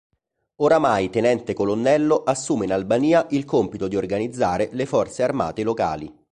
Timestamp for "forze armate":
4.87-5.61